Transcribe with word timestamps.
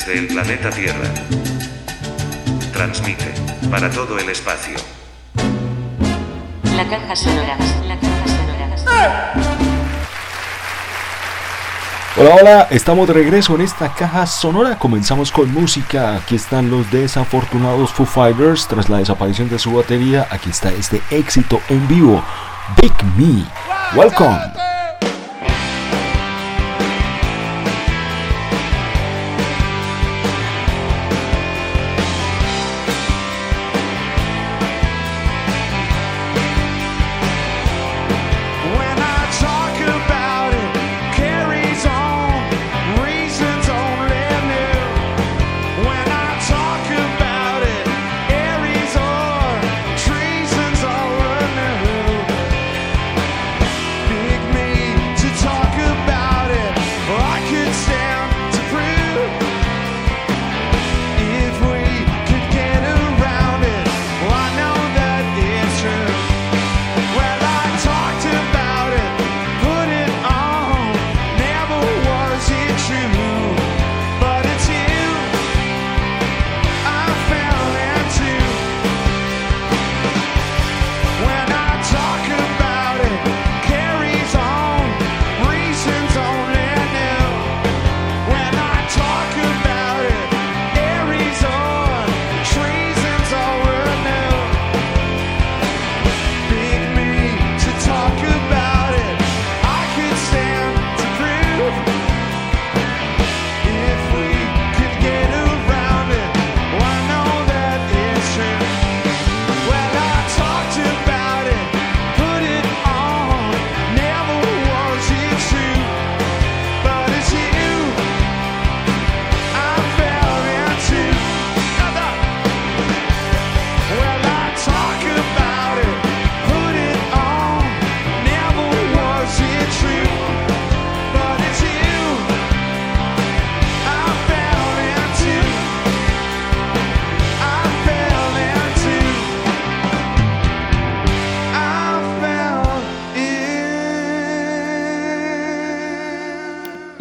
desde 0.00 0.18
el 0.18 0.26
planeta 0.28 0.70
Tierra. 0.70 1.08
Transmite 2.72 3.34
para 3.70 3.90
todo 3.90 4.18
el 4.18 4.28
espacio. 4.30 4.76
La 6.74 6.88
caja 6.88 7.16
sonora. 7.16 7.56
La 7.86 7.98
caja 7.98 8.78
sonora. 8.78 9.34
Hola, 12.16 12.34
hola, 12.40 12.68
estamos 12.70 13.08
de 13.08 13.14
regreso 13.14 13.54
en 13.54 13.60
esta 13.62 13.92
caja 13.94 14.26
sonora. 14.26 14.78
Comenzamos 14.78 15.30
con 15.30 15.52
música. 15.52 16.16
Aquí 16.16 16.36
están 16.36 16.70
los 16.70 16.90
desafortunados 16.90 17.92
Foo 17.92 18.06
Fighters. 18.06 18.68
Tras 18.68 18.88
la 18.88 18.98
desaparición 18.98 19.48
de 19.50 19.58
su 19.58 19.72
batería, 19.72 20.26
aquí 20.30 20.50
está 20.50 20.70
este 20.70 21.02
éxito 21.10 21.60
en 21.68 21.86
vivo: 21.88 22.24
Big 22.80 22.94
Me. 23.16 23.44
Welcome. 23.94 24.69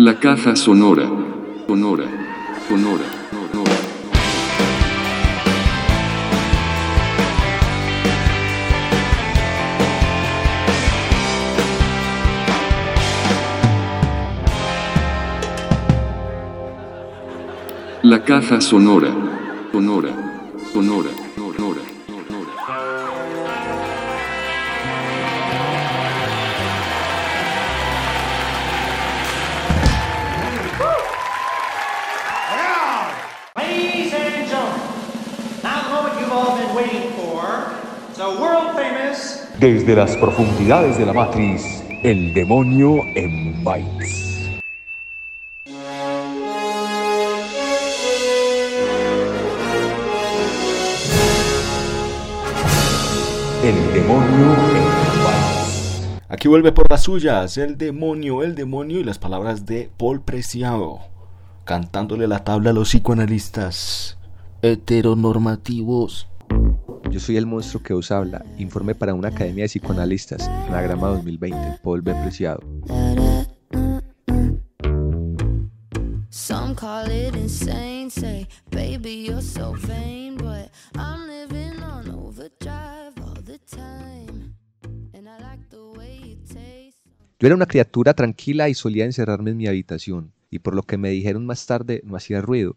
La 0.02 0.18
caja 0.18 0.56
sonora. 0.56 1.04
Sonora. 1.68 2.06
Sonora. 2.70 3.04
Sonora. 3.52 3.74
La 18.04 18.24
caja 18.24 18.62
sonora. 18.62 19.10
Sonora. 19.74 20.19
Desde 39.60 39.94
las 39.94 40.16
profundidades 40.16 40.98
de 40.98 41.06
la 41.06 41.12
matriz, 41.12 41.84
el 42.02 42.34
demonio 42.34 43.02
en 43.14 43.62
bytes. 43.62 44.48
El 53.62 53.94
demonio 53.94 54.54
en 54.54 55.24
bytes. 55.26 56.08
Aquí 56.30 56.48
vuelve 56.48 56.72
por 56.72 56.90
las 56.90 57.04
suyas 57.04 57.58
el 57.58 57.78
demonio, 57.78 58.44
el 58.44 58.56
demonio 58.56 59.02
y 59.02 59.04
las 59.04 59.20
palabras 59.20 59.66
de 59.66 59.90
Paul 59.98 60.22
Preciado, 60.22 61.00
cantándole 61.66 62.30
la 62.30 62.46
tabla 62.46 62.70
a 62.70 62.74
los 62.74 62.88
psicoanalistas 62.88 64.18
heteronormativos. 64.62 66.30
Yo 67.12 67.20
soy 67.20 67.38
el 67.38 67.48
monstruo 67.48 67.82
que 67.82 67.94
os 67.94 68.12
habla. 68.12 68.46
Informe 68.60 68.94
para 68.94 69.16
una 69.16 69.30
academia 69.30 69.64
de 69.64 69.70
psicoanalistas. 69.70 70.48
Anagrama 70.48 71.08
2020. 71.10 71.80
Paul 71.84 72.02
B. 72.02 72.14
Preciado. 72.24 72.62
Yo 87.40 87.48
era 87.48 87.56
una 87.56 87.66
criatura 87.66 88.14
tranquila 88.14 88.70
y 88.70 88.74
solía 88.74 89.06
encerrarme 89.06 89.52
en 89.52 89.58
mi 89.58 89.68
habitación, 89.68 90.34
y 90.52 90.60
por 90.60 90.76
lo 90.76 90.84
que 90.84 90.98
me 90.98 91.10
dijeron 91.10 91.46
más 91.46 91.66
tarde 91.66 92.02
no 92.04 92.18
hacía 92.18 92.42
ruido, 92.42 92.76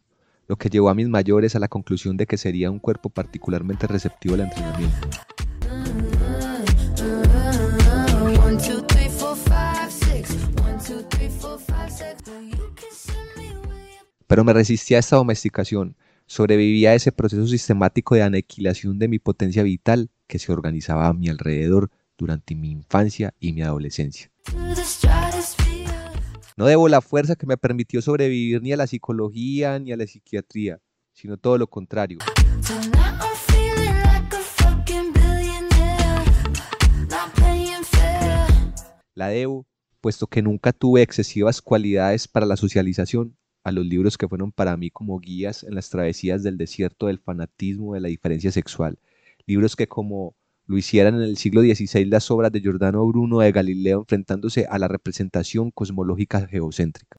lo 0.53 0.59
que 0.59 0.69
llevó 0.69 0.91
a 0.91 0.95
mis 0.95 1.09
mayores 1.09 1.57
a 1.57 1.59
la 1.59 1.67
conclusión 1.67 2.19
de 2.19 2.27
que 2.27 2.37
sería 2.37 2.71
un 2.71 2.79
cuerpo 2.79 3.09
particularmente 3.09 3.87
receptivo 3.87 4.35
al 4.35 4.43
entrenamiento. 4.43 5.09
Pero 14.27 14.45
me 14.45 14.53
resistí 14.53 14.95
a 14.95 14.99
esta 14.99 15.17
domesticación, 15.17 15.97
sobreviví 16.27 16.85
a 16.85 16.95
ese 16.95 17.13
proceso 17.13 17.47
sistemático 17.47 18.15
de 18.15 18.23
aniquilación 18.23 18.99
de 18.99 19.09
mi 19.09 19.19
potencia 19.19 19.63
vital 19.63 20.11
que 20.27 20.39
se 20.39 20.53
organizaba 20.53 21.07
a 21.07 21.15
mi 21.15 21.31
alrededor 21.31 21.91
durante 22.19 22.55
mi 22.55 22.71
infancia 22.73 23.33
y 23.41 23.55
mi 23.55 23.63
adolescencia. 23.63 24.31
No 26.55 26.67
debo 26.67 26.87
la 26.89 27.01
fuerza 27.01 27.35
que 27.35 27.47
me 27.47 27.57
permitió 27.57 28.03
sobrevivir 28.03 28.61
ni 28.61 28.73
a 28.73 28.77
la 28.77 28.87
psicología 28.87 29.79
ni 29.79 29.91
a 29.91 29.97
la 29.97 30.07
psiquiatría, 30.07 30.81
sino 31.13 31.39
todo 31.39 31.57
lo 31.57 31.67
contrario. 31.67 32.19
La 39.15 39.29
debo, 39.29 39.67
puesto 40.03 40.27
que 40.27 40.43
nunca 40.43 40.73
tuve 40.73 41.01
excesivas 41.01 41.63
cualidades 41.63 42.29
para 42.29 42.45
la 42.45 42.57
socialización, 42.57 43.37
a 43.65 43.73
los 43.73 43.87
libros 43.87 44.19
que 44.19 44.29
fueron 44.29 44.53
para 44.53 44.77
mí 44.77 44.91
como 44.91 45.19
guías 45.21 45.65
en 45.65 45.75
las 45.75 45.89
travesías 45.89 46.43
del 46.43 46.59
desierto 46.59 47.07
del 47.07 47.19
fanatismo 47.19 47.95
de 47.95 48.01
la 48.01 48.09
diferencia 48.09 48.53
sexual. 48.53 48.99
Libros 49.47 49.75
que 49.75 49.87
como 49.87 50.35
lo 50.73 50.79
hicieran 50.79 51.17
en 51.17 51.21
el 51.21 51.37
siglo 51.37 51.61
XVI 51.61 52.07
las 52.07 52.31
obras 52.31 52.51
de 52.51 52.63
Giordano 52.63 53.07
Bruno 53.07 53.41
de 53.41 53.53
Galileo 53.53 54.01
enfrentándose 54.01 54.67
a 54.71 54.79
la 54.79 54.89
representación 54.89 55.71
cosmológica 55.71 56.47
geocéntrica. 56.47 57.15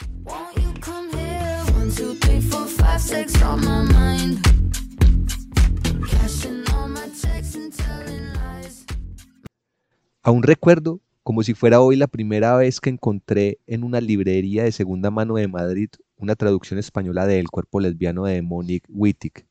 Aún 10.23 10.41
recuerdo 10.41 11.01
como 11.21 11.43
si 11.43 11.53
fuera 11.53 11.79
hoy 11.79 11.95
la 11.95 12.07
primera 12.07 12.57
vez 12.57 12.81
que 12.81 12.89
encontré 12.89 13.59
en 13.67 13.83
una 13.83 14.01
librería 14.01 14.63
de 14.63 14.71
segunda 14.71 15.11
mano 15.11 15.35
de 15.35 15.47
Madrid 15.47 15.89
una 16.17 16.35
traducción 16.35 16.79
española 16.79 17.27
de 17.27 17.39
El 17.39 17.49
cuerpo 17.49 17.79
lesbiano 17.79 18.25
de 18.25 18.41
Monique 18.41 18.87
Wittig, 18.89 19.45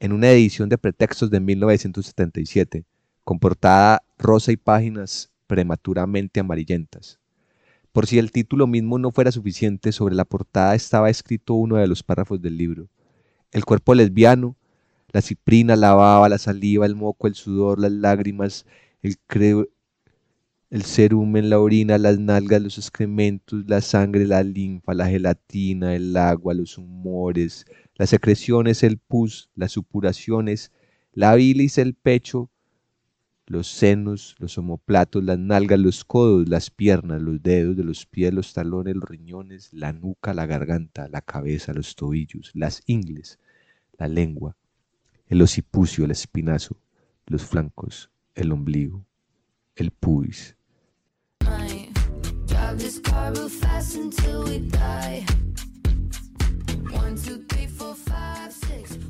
en 0.00 0.12
una 0.12 0.30
edición 0.30 0.68
de 0.70 0.78
pretextos 0.78 1.30
de 1.30 1.40
1977, 1.40 2.84
con 3.22 3.38
portada 3.38 4.02
rosa 4.18 4.50
y 4.50 4.56
páginas 4.56 5.30
prematuramente 5.46 6.40
amarillentas. 6.40 7.18
Por 7.92 8.06
si 8.06 8.18
el 8.18 8.32
título 8.32 8.66
mismo 8.66 8.98
no 8.98 9.10
fuera 9.10 9.30
suficiente, 9.30 9.92
sobre 9.92 10.14
la 10.14 10.24
portada 10.24 10.74
estaba 10.74 11.10
escrito 11.10 11.54
uno 11.54 11.76
de 11.76 11.86
los 11.86 12.02
párrafos 12.02 12.40
del 12.40 12.56
libro. 12.56 12.88
El 13.52 13.64
cuerpo 13.64 13.94
lesbiano, 13.94 14.56
la 15.12 15.20
ciprina, 15.20 15.76
la 15.76 15.92
baba, 15.94 16.28
la 16.28 16.38
saliva, 16.38 16.86
el 16.86 16.94
moco, 16.94 17.26
el 17.26 17.34
sudor, 17.34 17.78
las 17.78 17.92
lágrimas, 17.92 18.64
el, 19.02 19.16
el 20.70 20.84
cerumen, 20.84 21.50
la 21.50 21.58
orina, 21.58 21.98
las 21.98 22.18
nalgas, 22.18 22.62
los 22.62 22.78
excrementos, 22.78 23.64
la 23.66 23.80
sangre, 23.80 24.24
la 24.24 24.44
linfa, 24.44 24.94
la 24.94 25.08
gelatina, 25.08 25.94
el 25.94 26.16
agua, 26.16 26.54
los 26.54 26.78
humores, 26.78 27.66
las 28.00 28.08
secreciones, 28.08 28.82
el 28.82 28.96
pus, 28.96 29.50
las 29.54 29.72
supuraciones, 29.72 30.72
la 31.12 31.34
bilis, 31.34 31.76
el 31.76 31.92
pecho, 31.92 32.50
los 33.44 33.66
senos, 33.66 34.36
los 34.38 34.56
omoplatos, 34.56 35.22
las 35.22 35.38
nalgas, 35.38 35.78
los 35.78 36.02
codos, 36.02 36.48
las 36.48 36.70
piernas, 36.70 37.20
los 37.20 37.42
dedos 37.42 37.76
de 37.76 37.84
los 37.84 38.06
pies, 38.06 38.32
los 38.32 38.54
talones, 38.54 38.96
los 38.96 39.04
riñones, 39.04 39.70
la 39.74 39.92
nuca, 39.92 40.32
la 40.32 40.46
garganta, 40.46 41.08
la 41.08 41.20
cabeza, 41.20 41.74
los 41.74 41.94
tobillos, 41.94 42.52
las 42.54 42.82
ingles, 42.86 43.38
la 43.98 44.08
lengua, 44.08 44.56
el 45.26 45.42
occipucio, 45.42 46.06
el 46.06 46.12
espinazo, 46.12 46.80
los 47.26 47.44
flancos, 47.44 48.10
el 48.34 48.50
ombligo, 48.50 49.04
el 49.76 49.90
pubis. 49.90 50.56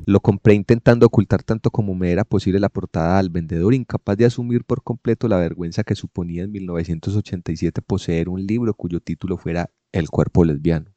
Lo 0.06 0.20
compré 0.20 0.54
intentando 0.54 1.06
ocultar 1.06 1.42
tanto 1.42 1.70
como 1.70 1.94
me 1.94 2.10
era 2.10 2.24
posible 2.24 2.60
la 2.60 2.68
portada 2.68 3.18
al 3.18 3.30
vendedor, 3.30 3.74
incapaz 3.74 4.16
de 4.16 4.24
asumir 4.24 4.64
por 4.64 4.82
completo 4.82 5.28
la 5.28 5.36
vergüenza 5.36 5.84
que 5.84 5.94
suponía 5.94 6.44
en 6.44 6.52
1987 6.52 7.82
poseer 7.82 8.28
un 8.28 8.46
libro 8.46 8.74
cuyo 8.74 9.00
título 9.00 9.36
fuera 9.36 9.70
El 9.92 10.08
cuerpo 10.08 10.44
lesbiano. 10.44 10.90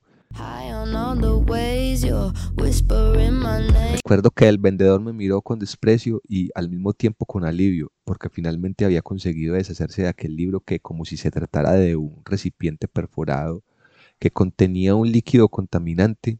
Recuerdo 3.95 4.31
que 4.31 4.47
el 4.49 4.57
vendedor 4.57 5.01
me 5.01 5.13
miró 5.13 5.41
con 5.41 5.59
desprecio 5.59 6.21
y 6.27 6.49
al 6.55 6.69
mismo 6.69 6.93
tiempo 6.93 7.25
con 7.25 7.45
alivio, 7.45 7.91
porque 8.03 8.29
finalmente 8.29 8.83
había 8.83 9.01
conseguido 9.01 9.53
deshacerse 9.55 10.01
de 10.01 10.07
aquel 10.07 10.35
libro 10.35 10.59
que, 10.59 10.79
como 10.79 11.05
si 11.05 11.17
se 11.17 11.31
tratara 11.31 11.73
de 11.73 11.95
un 11.95 12.21
recipiente 12.25 12.87
perforado 12.87 13.63
que 14.19 14.31
contenía 14.31 14.95
un 14.95 15.11
líquido 15.11 15.49
contaminante, 15.49 16.39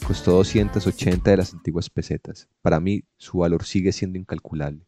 Me 0.00 0.06
costó 0.06 0.30
280 0.34 1.28
de 1.28 1.36
las 1.38 1.52
antiguas 1.52 1.90
pesetas. 1.90 2.48
Para 2.62 2.78
mí, 2.78 3.02
su 3.16 3.38
valor 3.38 3.64
sigue 3.64 3.90
siendo 3.90 4.16
incalculable. 4.16 4.86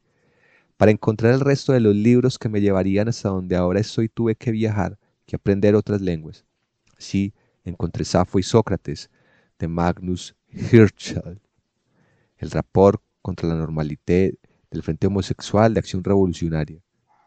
Para 0.76 0.92
encontrar 0.92 1.34
el 1.34 1.40
resto 1.40 1.72
de 1.72 1.80
los 1.80 1.96
libros 1.96 2.38
que 2.38 2.48
me 2.48 2.60
llevarían 2.60 3.08
hasta 3.08 3.28
donde 3.28 3.56
ahora 3.56 3.80
estoy, 3.80 4.08
tuve 4.08 4.36
que 4.36 4.52
viajar, 4.52 5.00
que 5.26 5.34
aprender 5.34 5.74
otras 5.74 6.00
lenguas. 6.00 6.46
Así, 6.96 7.34
encontré 7.64 8.04
Safo 8.04 8.38
y 8.38 8.44
Sócrates, 8.44 9.10
de 9.58 9.66
Magnus 9.66 10.36
Hirschfeld. 10.48 11.40
El 12.36 12.52
rapport 12.52 13.02
contra 13.20 13.48
la 13.48 13.56
normalité 13.56 14.38
del 14.70 14.84
Frente 14.84 15.08
Homosexual 15.08 15.74
de 15.74 15.80
Acción 15.80 16.04
Revolucionaria. 16.04 16.84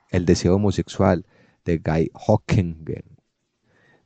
El 0.09 0.24
deseo 0.24 0.56
homosexual, 0.56 1.25
de 1.65 1.80
Guy 1.80 2.12
Hockengen. 2.13 3.18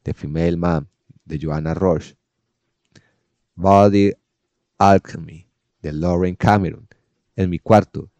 The 0.02 0.16
Female 0.16 0.58
Man, 0.58 0.90
de 1.26 1.38
Joanna 1.40 1.76
Roche. 1.76 2.17
Body 3.60 4.14
Alchemy 4.78 5.48
de 5.82 5.92
Lauren 5.92 6.36
Cameron, 6.36 6.88
En 7.36 7.50
mi 7.50 7.58
cuarto 7.58 8.12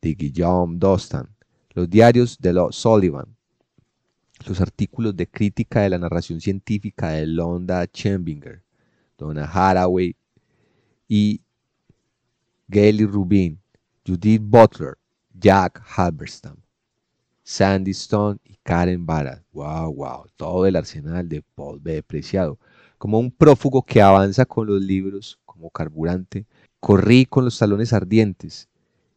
de 0.00 0.14
Guillaume 0.14 0.78
Dostan, 0.78 1.28
los 1.74 1.90
diarios 1.90 2.38
de 2.38 2.54
Lo 2.54 2.72
Sullivan, 2.72 3.36
los 4.46 4.62
artículos 4.62 5.14
de 5.14 5.26
crítica 5.26 5.82
de 5.82 5.90
la 5.90 5.98
narración 5.98 6.40
científica 6.40 7.10
de 7.10 7.26
Londa 7.26 7.86
Chembinger, 7.86 8.62
Donna 9.18 9.44
Haraway 9.44 10.16
y 11.06 11.42
Gayle 12.66 13.06
Rubin, 13.06 13.60
Judith 14.06 14.40
Butler, 14.42 14.96
Jack 15.38 15.82
Halberstam, 15.84 16.56
Sandy 17.42 17.90
Stone 17.90 18.40
y 18.42 18.56
Karen 18.62 19.04
Barad. 19.04 19.42
Wow, 19.52 19.94
wow, 19.94 20.24
todo 20.36 20.64
el 20.64 20.76
arsenal 20.76 21.28
de 21.28 21.42
Paul 21.54 21.78
B. 21.78 22.02
Preciado 22.02 22.58
como 22.98 23.18
un 23.18 23.30
prófugo 23.30 23.82
que 23.82 24.02
avanza 24.02 24.44
con 24.44 24.66
los 24.66 24.82
libros 24.82 25.38
como 25.46 25.70
carburante, 25.70 26.46
corrí 26.80 27.24
con 27.24 27.44
los 27.44 27.58
talones 27.58 27.92
ardientes 27.92 28.68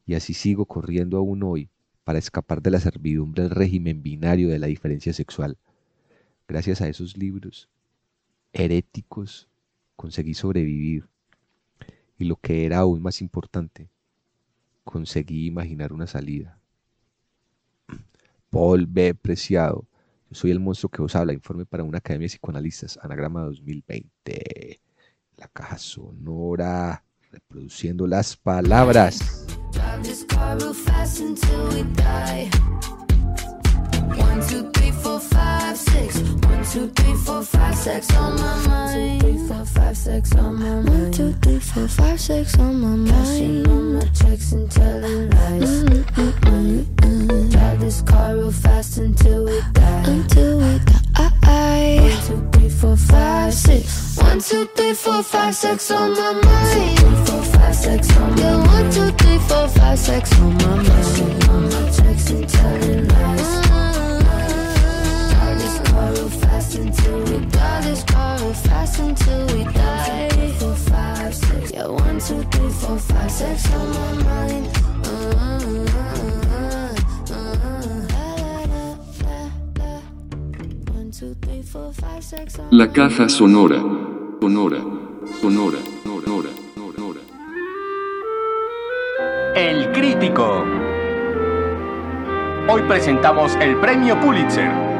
y 0.05 0.13
así 0.13 0.33
sigo 0.33 0.65
corriendo 0.65 1.17
aún 1.17 1.43
hoy 1.43 1.69
para 2.03 2.19
escapar 2.19 2.61
de 2.61 2.71
la 2.71 2.79
servidumbre 2.79 3.43
del 3.43 3.51
régimen 3.51 4.03
binario 4.03 4.50
de 4.50 4.59
la 4.59 4.67
diferencia 4.67 5.13
sexual. 5.13 5.57
Gracias 6.47 6.81
a 6.81 6.88
esos 6.88 7.17
libros 7.17 7.69
heréticos 8.53 9.47
conseguí 9.95 10.33
sobrevivir 10.33 11.07
y 12.17 12.25
lo 12.25 12.35
que 12.35 12.65
era 12.65 12.79
aún 12.79 13.01
más 13.01 13.21
importante, 13.21 13.89
conseguí 14.83 15.47
imaginar 15.47 15.91
una 15.93 16.07
salida. 16.07 16.59
Paul 18.50 18.85
B. 18.85 19.15
Preciado 19.15 19.88
soy 20.31 20.51
el 20.51 20.59
monstruo 20.59 20.89
que 20.89 21.01
os 21.01 21.15
habla, 21.15 21.33
informe 21.33 21.65
para 21.65 21.83
una 21.83 22.00
academia 22.00 22.25
de 22.25 22.29
psicoanalistas, 22.29 22.97
anagrama 23.01 23.41
2020. 23.41 24.81
La 25.38 25.47
caja 25.47 25.77
sonora, 25.77 27.03
reproduciendo 27.31 28.07
las 28.07 28.38
palabras. 28.38 29.45
One, 34.18 34.41
two, 34.48 34.70
three, 34.72 34.91
four, 34.91 35.20
five, 35.20 35.77
six. 35.77 36.20
One, 36.20 36.63
two, 36.65 36.88
three, 36.89 37.15
four, 37.15 37.44
five, 37.44 37.75
six 37.75 38.13
on 38.15 38.36
my 38.36 38.56
mind. 38.68 38.68
One, 38.68 38.91
two, 38.91 39.20
three, 39.20 39.48
four, 39.48 39.65
five, 39.65 39.98
six 39.98 40.36
on 40.36 40.56
my 40.56 40.70
mind. 40.70 40.89
One, 40.89 41.12
two, 41.12 41.34
three, 41.41 41.60
four, 41.60 41.88
five, 41.88 42.20
six 42.20 42.58
on 42.60 42.80
my 42.82 42.88
mind. 42.88 43.10
Cashing 43.10 43.68
on 43.70 43.94
my 43.96 44.06
checks 44.13 44.51
and 44.51 44.72
telling 44.72 45.30
lies. 45.32 45.84
Mm, 45.84 46.03
mm, 46.03 46.84
mm, 46.84 47.51
Drive 47.51 47.80
this 47.80 48.01
car 48.01 48.36
real 48.36 48.51
fast 48.51 48.98
until 48.98 49.46
we 49.46 49.60
die. 49.74 50.03
Until 50.06 50.58
we 50.60 50.80
die. 50.80 51.01
One, 52.01 52.22
two, 52.27 52.50
three, 52.60 52.70
four, 52.70 52.96
five, 52.98 53.53
six. 53.53 54.18
One, 54.18 54.39
two, 54.39 54.65
three, 54.75 54.94
four, 54.94 55.24
five, 55.24 55.56
six 55.56 55.91
on 55.91 56.12
my 56.13 56.34
mind. 56.34 56.46
One, 56.46 56.96
two, 56.96 57.06
three, 57.06 57.25
four, 57.25 57.44
five, 57.44 57.75
six 57.75 58.18
on 58.18 58.22
my 58.22 58.27
mind. 58.30 58.39
Yeah, 58.39 58.58
one, 58.74 58.91
two, 58.91 59.12
three, 59.18 59.39
four, 59.39 59.68
five, 59.68 60.00
six 60.00 60.39
on 60.39 60.53
my 60.58 60.75
mind. 60.75 60.88
Cashing 60.88 61.50
on 61.50 61.63
my 61.63 61.91
checks 61.91 62.30
and 62.30 62.50
telling 62.50 63.08
lies. 63.08 63.61
This 66.01 66.13
car 66.13 66.13
real 66.13 66.29
fast 66.29 66.75
until 66.77 67.20
we 67.25 67.46
die. 67.46 67.81
This 67.81 68.03
car 68.03 68.38
real 68.39 68.53
fast 68.53 69.00
until 69.00 69.46
we 69.48 69.63
die. 69.65 69.81
One, 69.81 70.00
two, 70.00 70.24
three, 70.34 70.51
four, 70.60 70.75
five, 70.75 71.34
six. 71.34 71.72
Yeah, 71.72 71.88
one, 71.88 72.20
two, 72.20 72.43
three, 72.51 72.70
four, 72.70 72.98
five, 72.98 73.31
six 73.31 73.72
on 73.74 73.89
my 73.89 74.24
mind. 74.24 74.67
One, 80.89 81.12
two, 81.12 81.36
three, 81.41 81.62
four, 81.62 81.93
five, 81.93 82.24
six 82.24 82.60
on 82.60 82.77
La 82.77 82.88
caja 82.88 83.29
sonora. 83.29 83.79
Sonora. 84.41 84.79
Sonora. 85.41 85.79
Sonora. 86.03 86.50
Sonora. 86.75 87.22
El 89.55 89.91
crítico. 89.91 90.65
Hoy 92.67 92.81
presentamos 92.88 93.55
el 93.60 93.75
premio 93.77 94.20
Pulitzer. 94.20 94.90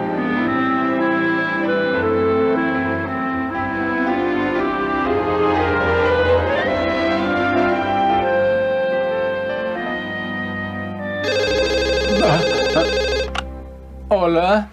Hola. 14.24 14.70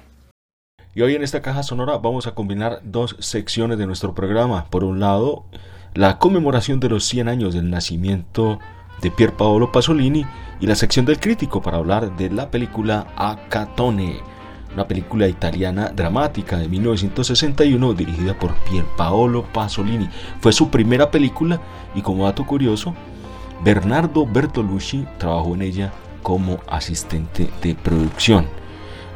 Y 0.95 1.01
hoy 1.01 1.15
en 1.15 1.23
esta 1.23 1.41
caja 1.41 1.63
sonora 1.63 1.97
vamos 1.97 2.27
a 2.27 2.35
combinar 2.35 2.83
dos 2.85 3.17
secciones 3.21 3.79
de 3.79 3.87
nuestro 3.87 4.15
programa. 4.15 4.67
Por 4.69 4.85
un 4.85 5.01
lado, 5.01 5.47
la 5.95 6.19
conmemoración 6.19 6.81
de 6.81 6.91
los 6.91 7.07
100 7.07 7.29
años 7.29 7.55
del 7.55 7.71
nacimiento 7.71 8.59
de 9.01 9.11
Pier 9.11 9.33
Paolo 9.33 9.73
Pasolini 9.73 10.27
y 10.61 10.67
la 10.67 10.75
sección 10.75 11.07
del 11.07 11.19
crítico 11.19 11.63
para 11.63 11.79
hablar 11.79 12.15
de 12.19 12.29
la 12.29 12.51
película 12.51 13.07
Acatone, 13.17 14.21
una 14.75 14.87
película 14.87 15.27
italiana 15.27 15.93
dramática 15.97 16.59
de 16.59 16.69
1961 16.69 17.95
dirigida 17.95 18.39
por 18.39 18.55
Pier 18.69 18.85
Paolo 18.99 19.45
Pasolini. 19.51 20.11
Fue 20.43 20.53
su 20.53 20.69
primera 20.69 21.11
película 21.11 21.59
y 21.95 22.03
como 22.03 22.27
dato 22.27 22.45
curioso, 22.45 22.95
Bernardo 23.65 24.27
Bertolucci 24.27 25.07
trabajó 25.17 25.55
en 25.55 25.63
ella 25.63 25.93
como 26.23 26.59
asistente 26.69 27.49
de 27.63 27.75
producción. 27.77 28.59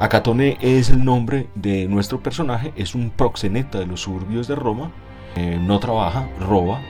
Acatone 0.02 0.59
es 0.61 0.90
el 0.90 1.04
nombre 1.04 1.47
de 1.54 1.87
nuestro 1.87 2.21
personaje, 2.21 2.73
es 2.75 2.97
un 2.97 3.11
proxeneta 3.11 3.78
de 3.78 3.87
los 3.87 4.00
suburbios 4.00 4.49
de 4.49 4.56
Roma, 4.56 4.90
eh, 5.37 5.61
no 5.61 5.78
trabaja, 5.78 6.28
roba, 6.40 6.80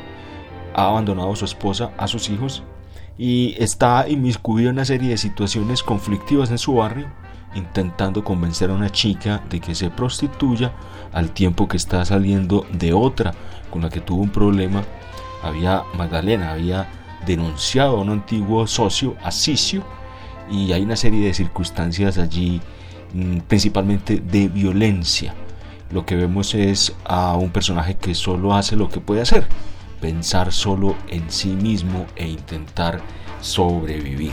ha 0.73 0.87
abandonado 0.87 1.31
a 1.31 1.37
su 1.37 1.45
esposa, 1.45 1.90
a 1.99 2.09
sus 2.09 2.31
hijos 2.31 2.62
y 3.19 3.54
está 3.59 4.09
inmiscuido 4.09 4.71
en 4.71 4.76
una 4.76 4.87
serie 4.87 5.11
de 5.11 5.19
situaciones 5.19 5.83
conflictivas 5.83 6.50
en 6.50 6.57
su 6.57 6.76
barrio, 6.76 7.07
intentando 7.54 8.25
convencer 8.25 8.71
a 8.71 8.75
una 8.75 8.88
chica 8.88 9.42
de 9.50 9.61
que 9.61 9.75
se 9.75 9.90
prostituya 9.90 10.73
al 11.12 11.33
tiempo 11.33 11.69
que 11.69 11.76
está 11.76 12.02
saliendo 12.07 12.64
de 12.73 12.95
otra 12.95 13.35
con 13.71 13.83
la 13.83 13.90
que 13.90 14.00
tuvo 14.00 14.23
un 14.23 14.31
problema. 14.31 14.85
Había 15.42 15.83
Magdalena, 15.99 16.52
había 16.52 16.88
denunciado 17.26 17.99
a 17.99 18.00
un 18.00 18.09
antiguo 18.09 18.66
socio, 18.66 19.16
Asisio, 19.23 19.83
y 20.50 20.73
hay 20.73 20.81
una 20.81 20.97
serie 20.97 21.26
de 21.26 21.35
circunstancias 21.35 22.16
allí 22.16 22.62
principalmente 23.47 24.16
de 24.21 24.49
violencia. 24.49 25.35
Lo 25.90 26.07
que 26.07 26.16
vemos 26.16 26.54
es 26.54 26.95
a 27.04 27.37
un 27.37 27.50
personaje 27.50 27.97
que 27.97 28.14
solo 28.14 28.54
hace 28.54 28.76
lo 28.76 28.88
que 28.88 29.00
puede 29.00 29.21
hacer, 29.21 29.47
pensar 30.00 30.52
solo 30.52 30.97
en 31.09 31.31
sí 31.31 31.50
mismo 31.50 32.07
e 32.16 32.28
intentar 32.28 33.00
sobrevivir. 33.40 34.33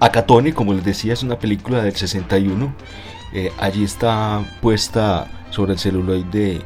Acatone, 0.00 0.52
como 0.52 0.74
les 0.74 0.84
decía, 0.84 1.12
es 1.12 1.22
una 1.22 1.38
película 1.38 1.82
del 1.82 1.94
61. 1.94 2.74
Eh, 3.32 3.52
allí 3.58 3.84
está 3.84 4.44
puesta 4.60 5.28
sobre 5.50 5.72
el 5.72 5.78
celuloide 5.78 6.62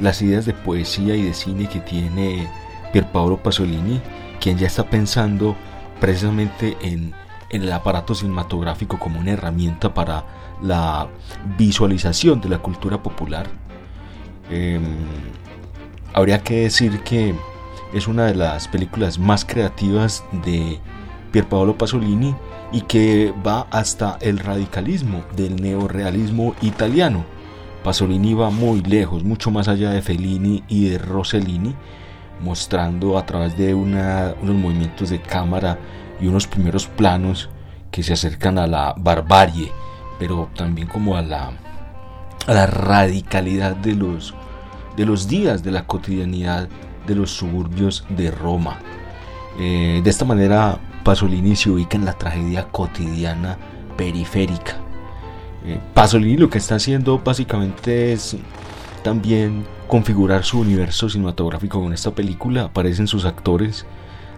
las 0.00 0.20
ideas 0.20 0.44
de 0.44 0.52
poesía 0.52 1.14
y 1.14 1.22
de 1.22 1.34
cine 1.34 1.68
que 1.68 1.80
tiene 1.80 2.48
Pierpaolo 2.92 3.36
Pasolini, 3.42 4.00
quien 4.40 4.58
ya 4.58 4.66
está 4.66 4.84
pensando 4.84 5.56
precisamente 6.00 6.76
en 6.82 7.14
en 7.52 7.62
el 7.62 7.72
aparato 7.72 8.14
cinematográfico 8.14 8.98
como 8.98 9.20
una 9.20 9.32
herramienta 9.32 9.94
para 9.94 10.24
la 10.62 11.08
visualización 11.56 12.40
de 12.40 12.48
la 12.48 12.58
cultura 12.58 13.02
popular. 13.02 13.46
Eh, 14.50 14.80
habría 16.14 16.42
que 16.42 16.62
decir 16.62 17.00
que 17.00 17.34
es 17.92 18.08
una 18.08 18.24
de 18.24 18.34
las 18.34 18.68
películas 18.68 19.18
más 19.18 19.44
creativas 19.44 20.24
de 20.44 20.80
Pierpaolo 21.30 21.76
Pasolini 21.76 22.34
y 22.72 22.82
que 22.82 23.34
va 23.46 23.66
hasta 23.70 24.18
el 24.20 24.38
radicalismo 24.38 25.24
del 25.36 25.56
neorealismo 25.56 26.54
italiano. 26.62 27.24
Pasolini 27.84 28.32
va 28.34 28.50
muy 28.50 28.80
lejos, 28.80 29.24
mucho 29.24 29.50
más 29.50 29.68
allá 29.68 29.90
de 29.90 30.02
Fellini 30.02 30.62
y 30.68 30.88
de 30.88 30.98
Rossellini, 30.98 31.74
mostrando 32.42 33.18
a 33.18 33.24
través 33.24 33.56
de 33.56 33.74
unos 33.74 34.34
movimientos 34.42 35.10
de 35.10 35.20
cámara 35.20 35.78
y 36.20 36.26
unos 36.26 36.46
primeros 36.46 36.86
planos 36.86 37.48
que 37.90 38.02
se 38.02 38.12
acercan 38.12 38.58
a 38.58 38.66
la 38.66 38.94
barbarie, 38.96 39.70
pero 40.18 40.48
también 40.56 40.88
como 40.88 41.16
a 41.16 41.22
la, 41.22 41.52
a 42.46 42.52
la 42.52 42.66
radicalidad 42.66 43.76
de 43.76 43.94
los, 43.94 44.34
de 44.96 45.06
los 45.06 45.28
días, 45.28 45.62
de 45.62 45.70
la 45.70 45.86
cotidianidad 45.86 46.68
de 47.06 47.14
los 47.14 47.30
suburbios 47.30 48.04
de 48.08 48.30
Roma. 48.30 48.78
Eh, 49.58 50.00
de 50.02 50.10
esta 50.10 50.24
manera 50.24 50.78
Pasolini 51.04 51.56
se 51.56 51.70
ubica 51.70 51.96
en 51.96 52.04
la 52.04 52.14
tragedia 52.14 52.68
cotidiana 52.68 53.58
periférica. 53.96 54.76
Eh, 55.64 55.78
Pasolini 55.94 56.36
lo 56.36 56.48
que 56.48 56.58
está 56.58 56.76
haciendo 56.76 57.18
básicamente 57.18 58.12
es 58.12 58.36
también 59.02 59.64
configurar 59.88 60.44
su 60.44 60.60
universo 60.60 61.08
cinematográfico 61.08 61.80
con 61.80 61.92
esta 61.92 62.12
película. 62.12 62.64
Aparecen 62.64 63.06
sus 63.06 63.24
actores 63.24 63.86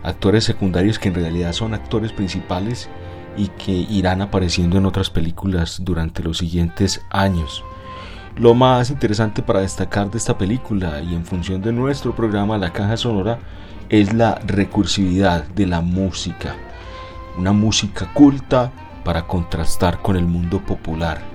actores 0.04 0.44
secundarios 0.44 0.99
que 0.99 1.09
en 1.09 1.14
realidad 1.14 1.52
son 1.52 1.75
actores 1.75 2.12
principales 2.12 2.88
y 3.37 3.49
que 3.49 3.73
irán 3.73 4.23
apareciendo 4.23 4.78
en 4.78 4.87
otras 4.87 5.11
películas 5.11 5.78
durante 5.83 6.23
los 6.23 6.38
siguientes 6.38 7.00
años. 7.11 7.64
Lo 8.37 8.54
más 8.54 8.90
interesante 8.90 9.42
para 9.42 9.61
destacar 9.61 10.11
de 10.11 10.18
esta 10.18 10.37
película 10.37 11.00
y 11.00 11.14
en 11.14 11.25
función 11.25 11.62
de 11.62 11.73
nuestro 11.73 12.14
programa 12.14 12.59
La 12.59 12.73
Caja 12.73 12.97
Sonora 12.97 13.38
es 13.88 14.12
la 14.12 14.37
recursividad 14.47 15.44
de 15.49 15.66
la 15.66 15.80
música. 15.80 16.54
Una 17.38 17.52
música 17.52 18.12
culta 18.12 18.73
para 19.04 19.26
contrastar 19.26 20.00
con 20.00 20.16
el 20.16 20.26
mundo 20.26 20.61
popular. 20.61 21.33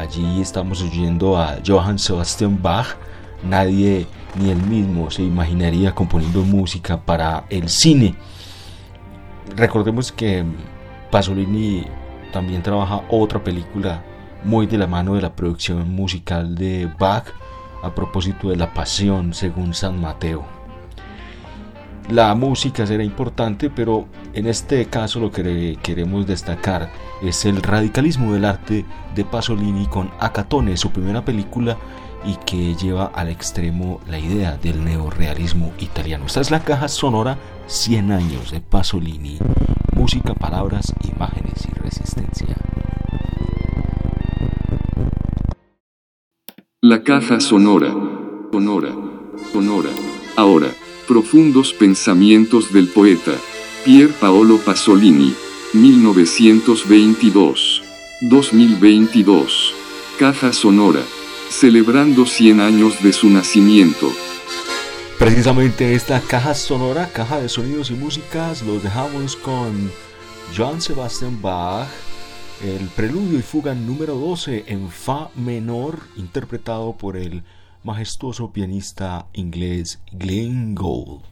Allí 0.00 0.40
estamos 0.40 0.80
oyendo 0.80 1.36
a 1.36 1.58
Johann 1.64 1.98
Sebastian 1.98 2.62
Bach. 2.62 2.96
Nadie 3.44 4.06
ni 4.38 4.48
él 4.48 4.56
mismo 4.62 5.10
se 5.10 5.22
imaginaría 5.22 5.94
componiendo 5.94 6.42
música 6.42 6.98
para 6.98 7.44
el 7.50 7.68
cine. 7.68 8.14
Recordemos 9.54 10.10
que 10.10 10.42
Pasolini 11.10 11.84
también 12.32 12.62
trabaja 12.62 13.02
otra 13.10 13.44
película 13.44 14.02
muy 14.42 14.66
de 14.66 14.78
la 14.78 14.86
mano 14.86 15.16
de 15.16 15.20
la 15.20 15.36
producción 15.36 15.90
musical 15.90 16.54
de 16.54 16.90
Bach 16.98 17.26
a 17.82 17.94
propósito 17.94 18.48
de 18.48 18.56
la 18.56 18.72
pasión 18.72 19.34
según 19.34 19.74
San 19.74 20.00
Mateo. 20.00 20.46
La 22.08 22.34
música 22.34 22.86
será 22.86 23.04
importante, 23.04 23.68
pero 23.68 24.06
en 24.32 24.46
este 24.46 24.86
caso 24.86 25.20
lo 25.20 25.30
que 25.30 25.78
queremos 25.82 26.26
destacar 26.26 26.90
es 27.22 27.44
el 27.44 27.62
radicalismo 27.62 28.32
del 28.32 28.44
arte 28.44 28.84
de 29.14 29.24
Pasolini 29.24 29.86
con 29.86 30.10
Acatone, 30.18 30.76
su 30.76 30.90
primera 30.90 31.24
película 31.24 31.76
y 32.24 32.36
que 32.46 32.74
lleva 32.74 33.06
al 33.06 33.28
extremo 33.28 34.00
la 34.08 34.18
idea 34.18 34.56
del 34.56 34.84
neorealismo 34.84 35.72
italiano. 35.80 36.26
Esta 36.26 36.40
es 36.40 36.50
la 36.50 36.62
caja 36.62 36.88
sonora 36.88 37.38
100 37.66 38.12
años 38.12 38.50
de 38.50 38.60
Pasolini. 38.60 39.38
Música, 39.94 40.34
palabras, 40.34 40.92
imágenes 41.14 41.66
y 41.66 41.78
resistencia. 41.78 42.56
La 46.80 47.02
caja 47.02 47.40
sonora. 47.40 47.94
Sonora. 48.52 48.90
Sonora. 49.52 49.90
Ahora, 50.36 50.68
profundos 51.06 51.72
pensamientos 51.72 52.72
del 52.72 52.88
poeta. 52.88 53.32
Pier 53.84 54.10
Paolo 54.12 54.58
Pasolini. 54.58 55.34
1922. 55.72 57.82
2022. 58.22 59.74
Caja 60.18 60.52
sonora 60.52 61.00
celebrando 61.50 62.26
100 62.26 62.60
años 62.60 63.02
de 63.02 63.12
su 63.12 63.28
nacimiento. 63.28 64.08
Precisamente 65.18 65.94
esta 65.94 66.20
caja 66.20 66.54
sonora, 66.54 67.10
caja 67.12 67.40
de 67.40 67.48
sonidos 67.48 67.90
y 67.90 67.94
músicas, 67.94 68.62
los 68.62 68.82
dejamos 68.82 69.36
con 69.36 69.90
Johann 70.56 70.80
Sebastian 70.80 71.42
Bach, 71.42 71.88
el 72.64 72.86
preludio 72.88 73.38
y 73.38 73.42
fuga 73.42 73.74
número 73.74 74.14
12 74.14 74.64
en 74.68 74.90
Fa 74.90 75.30
menor, 75.34 75.98
interpretado 76.16 76.96
por 76.96 77.16
el 77.16 77.42
majestuoso 77.82 78.52
pianista 78.52 79.26
inglés 79.32 80.00
Glenn 80.12 80.74
Gould. 80.74 81.22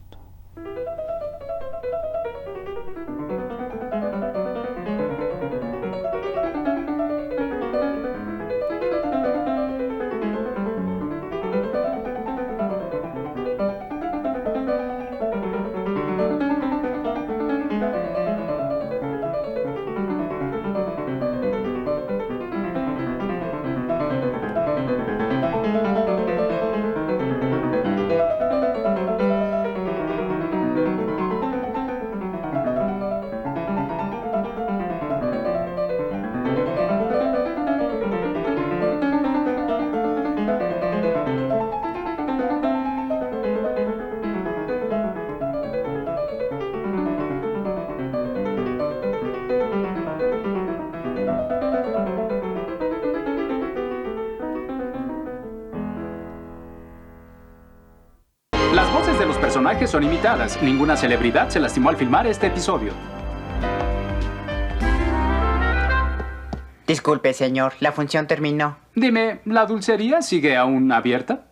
Personajes 59.39 59.89
son 59.89 60.03
imitadas. 60.03 60.61
Ninguna 60.61 60.95
celebridad 60.95 61.49
se 61.49 61.59
lastimó 61.59 61.89
al 61.89 61.97
filmar 61.97 62.27
este 62.27 62.47
episodio. 62.47 62.93
Disculpe, 66.87 67.33
señor, 67.33 67.73
la 67.79 67.91
función 67.91 68.27
terminó. 68.27 68.77
Dime, 68.95 69.41
¿la 69.45 69.65
dulcería 69.65 70.21
sigue 70.21 70.57
aún 70.57 70.91
abierta? 70.91 71.48